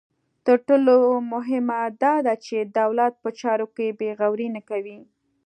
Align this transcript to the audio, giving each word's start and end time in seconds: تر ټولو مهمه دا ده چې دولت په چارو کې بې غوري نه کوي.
تر 0.45 0.57
ټولو 0.67 0.95
مهمه 1.33 1.79
دا 2.03 2.15
ده 2.25 2.33
چې 2.45 2.57
دولت 2.79 3.13
په 3.23 3.29
چارو 3.39 3.67
کې 3.75 3.87
بې 3.99 4.09
غوري 4.19 4.47
نه 4.55 4.61
کوي. 4.69 4.97